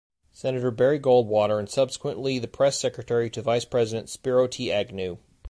[0.31, 4.71] Senator Barry Goldwater and subsequently the press secretary to Vice President, Spiro T.
[4.71, 5.19] Agnew.